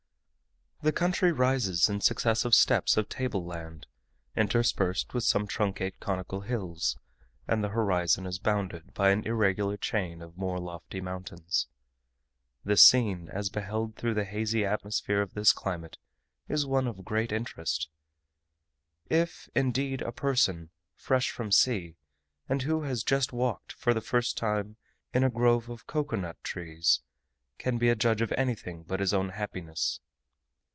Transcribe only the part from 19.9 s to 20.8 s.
a person,